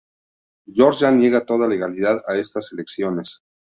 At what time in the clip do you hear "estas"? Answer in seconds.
2.47-2.73